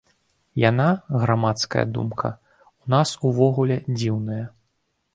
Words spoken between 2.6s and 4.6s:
у нас увогуле дзіўная.